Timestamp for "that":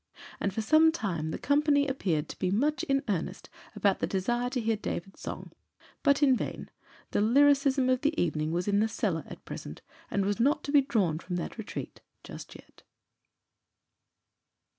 11.35-11.59